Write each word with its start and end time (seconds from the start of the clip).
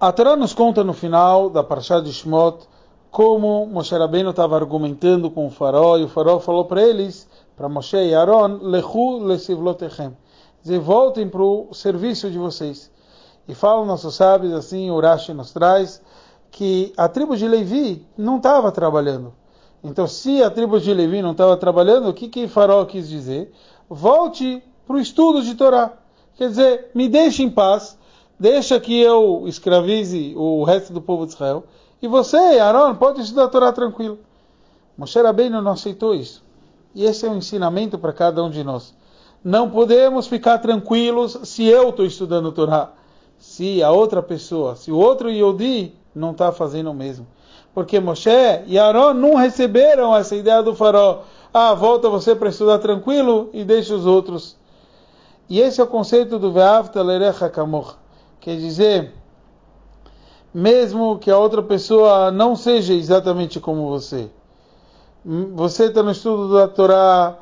A 0.00 0.12
Torá 0.12 0.36
nos 0.36 0.54
conta 0.54 0.84
no 0.84 0.92
final 0.92 1.50
da 1.50 1.64
Parashá 1.64 1.98
de 1.98 2.12
Shmot 2.12 2.68
como 3.10 3.66
Moshe 3.66 3.96
Rabbeinu 3.96 4.30
estava 4.30 4.54
argumentando 4.54 5.28
com 5.28 5.44
o 5.44 5.50
faraó 5.50 5.98
e 5.98 6.04
o 6.04 6.08
faraó 6.08 6.38
falou 6.38 6.66
para 6.66 6.80
eles, 6.80 7.28
para 7.56 7.68
Moshe 7.68 7.96
e 7.96 8.14
Aaron, 8.14 8.60
Lechu 8.62 9.18
lesivlotechem, 9.18 10.16
dizer, 10.62 10.78
voltem 10.78 11.28
para 11.28 11.42
o 11.42 11.74
serviço 11.74 12.30
de 12.30 12.38
vocês. 12.38 12.92
E 13.48 13.56
falam 13.56 13.84
nossos 13.84 14.14
sábios, 14.14 14.52
assim, 14.52 14.88
Urashi 14.88 15.34
nos 15.34 15.50
traz, 15.50 16.00
que 16.52 16.92
a 16.96 17.08
tribo 17.08 17.36
de 17.36 17.48
Levi 17.48 18.06
não 18.16 18.36
estava 18.36 18.70
trabalhando. 18.70 19.34
Então, 19.82 20.06
se 20.06 20.44
a 20.44 20.48
tribo 20.48 20.78
de 20.78 20.94
Levi 20.94 21.20
não 21.22 21.32
estava 21.32 21.56
trabalhando, 21.56 22.08
o 22.08 22.14
que 22.14 22.28
que 22.28 22.46
Faraó 22.46 22.84
quis 22.84 23.08
dizer? 23.08 23.52
Volte 23.90 24.62
para 24.86 24.94
o 24.94 25.00
estudo 25.00 25.42
de 25.42 25.56
Torá. 25.56 25.92
Quer 26.36 26.50
dizer, 26.50 26.90
me 26.94 27.08
deixe 27.08 27.42
em 27.42 27.50
paz, 27.50 27.97
deixa 28.38 28.78
que 28.78 29.00
eu 29.00 29.44
escravize 29.46 30.34
o 30.36 30.64
resto 30.64 30.92
do 30.92 31.00
povo 31.00 31.26
de 31.26 31.32
Israel, 31.32 31.64
e 32.00 32.06
você, 32.06 32.36
Aaron, 32.36 32.94
pode 32.94 33.20
estudar 33.20 33.44
a 33.44 33.48
Torá 33.48 33.72
tranquilo. 33.72 34.18
Moshe 34.96 35.20
Rabbeinu 35.20 35.60
não 35.60 35.72
aceitou 35.72 36.14
isso. 36.14 36.44
E 36.94 37.04
esse 37.04 37.26
é 37.26 37.30
um 37.30 37.36
ensinamento 37.36 37.98
para 37.98 38.12
cada 38.12 38.42
um 38.42 38.50
de 38.50 38.62
nós. 38.62 38.94
Não 39.42 39.70
podemos 39.70 40.26
ficar 40.26 40.58
tranquilos 40.58 41.38
se 41.44 41.66
eu 41.66 41.90
estou 41.90 42.04
estudando 42.04 42.48
a 42.48 42.52
Torá. 42.52 42.92
Se 43.38 43.82
a 43.82 43.90
outra 43.90 44.22
pessoa, 44.22 44.74
se 44.74 44.90
o 44.90 44.96
outro 44.96 45.30
Yodi 45.30 45.94
não 46.14 46.32
está 46.32 46.50
fazendo 46.50 46.90
o 46.90 46.94
mesmo. 46.94 47.26
Porque 47.72 48.00
Moshe 48.00 48.30
e 48.66 48.78
Aaron 48.78 49.14
não 49.14 49.34
receberam 49.34 50.14
essa 50.16 50.34
ideia 50.34 50.62
do 50.62 50.74
farol. 50.74 51.24
Ah, 51.54 51.74
volta 51.74 52.08
você 52.08 52.34
para 52.34 52.48
estudar 52.48 52.78
tranquilo 52.78 53.50
e 53.52 53.64
deixa 53.64 53.94
os 53.94 54.06
outros. 54.06 54.56
E 55.48 55.60
esse 55.60 55.80
é 55.80 55.84
o 55.84 55.86
conceito 55.86 56.38
do 56.38 56.52
Ve'avta 56.52 57.02
Lerecha 57.02 57.48
Kamoch. 57.48 57.94
Quer 58.40 58.56
dizer, 58.56 59.12
mesmo 60.52 61.18
que 61.18 61.30
a 61.30 61.38
outra 61.38 61.62
pessoa 61.62 62.30
não 62.30 62.54
seja 62.56 62.94
exatamente 62.94 63.60
como 63.60 63.88
você. 63.88 64.30
Você 65.24 65.86
está 65.86 66.02
no 66.02 66.12
estudo 66.12 66.54
da 66.54 66.68
Torá, 66.68 67.38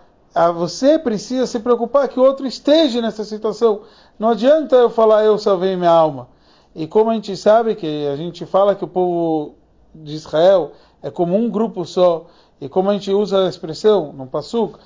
você 0.55 0.99
precisa 0.99 1.47
se 1.47 1.61
preocupar 1.61 2.09
que 2.09 2.19
o 2.19 2.23
outro 2.23 2.47
esteja 2.47 3.01
nessa 3.01 3.25
situação. 3.25 3.83
Não 4.19 4.31
adianta 4.31 4.77
eu 4.77 4.91
falar 4.91 5.25
eu 5.25 5.39
salvei 5.39 5.77
minha 5.77 5.91
alma. 5.91 6.29
E 6.75 6.87
como 6.87 7.11
a 7.11 7.15
gente 7.15 7.37
sabe 7.37 7.75
que 7.75 8.07
a 8.07 8.17
gente 8.17 8.45
fala 8.45 8.75
que 8.75 8.85
o 8.85 8.89
povo 8.89 9.55
de 10.03 10.15
Israel 10.15 10.73
é 11.03 11.11
como 11.11 11.37
um 11.37 11.51
grupo 11.51 11.85
só, 11.85 12.27
e 12.61 12.69
como 12.69 12.91
a 12.91 12.93
gente 12.95 13.11
usa 13.11 13.47
a 13.47 13.49
expressão 13.49 14.13
no 14.13 14.27
Pasuk, 14.27 14.79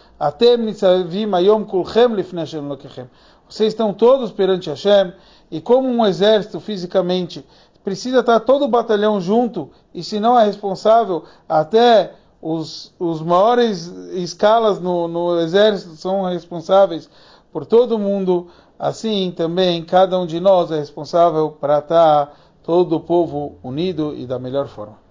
vocês 3.49 3.73
estão 3.73 3.93
todos 3.93 4.33
perante 4.33 4.69
Hashem, 4.69 5.13
e 5.51 5.61
como 5.61 5.89
um 5.89 6.05
exército 6.05 6.61
fisicamente 6.61 7.45
precisa 7.83 8.21
estar 8.21 8.41
todo 8.41 8.65
o 8.65 8.69
batalhão 8.69 9.21
junto, 9.21 9.71
e 9.95 10.03
se 10.03 10.21
não 10.21 10.39
é 10.39 10.45
responsável, 10.45 11.25
até 11.49 12.13
os, 12.43 12.93
os 12.99 13.21
maiores 13.21 13.87
escalas 14.13 14.81
no, 14.81 15.09
no 15.09 15.41
exército 15.41 15.97
são 15.97 16.25
responsáveis 16.25 17.09
por 17.53 17.67
todo 17.67 17.99
mundo, 17.99 18.49
assim 18.79 19.33
também 19.37 19.85
cada 19.85 20.19
um 20.19 20.27
de 20.27 20.41
nós 20.41 20.71
é 20.71 20.79
responsável 20.79 21.51
para 21.51 21.79
estar 21.79 22.40
todo 22.63 22.97
o 22.97 23.01
povo 23.01 23.59
unido 23.63 24.15
e 24.15 24.27
da 24.27 24.39
melhor 24.39 24.69
forma. 24.69 25.10